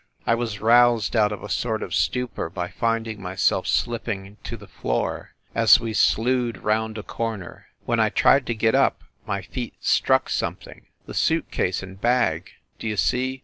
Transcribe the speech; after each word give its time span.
I 0.25 0.33
was 0.33 0.59
roused 0.59 1.15
out 1.15 1.31
of 1.31 1.43
a 1.43 1.47
sort 1.49 1.83
of 1.83 1.93
stupor 1.93 2.49
by 2.49 2.69
finding 2.69 3.21
myself 3.21 3.67
slipping 3.67 4.37
to 4.45 4.57
the 4.57 4.65
floor 4.67 5.35
as 5.53 5.79
we 5.79 5.93
slewed 5.93 6.57
round 6.57 6.97
a 6.97 7.03
corner. 7.03 7.67
When 7.85 7.99
I 7.99 8.09
tried 8.09 8.47
to 8.47 8.55
get 8.55 8.73
up 8.73 9.03
my 9.27 9.43
feet 9.43 9.75
struck 9.79 10.27
something 10.29 10.87
the 11.05 11.13
suit 11.13 11.51
case 11.51 11.83
and 11.83 12.01
bag. 12.01 12.49
Do 12.79 12.87
you 12.87 12.97
see? 12.97 13.39